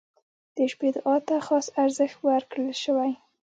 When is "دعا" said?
0.95-1.15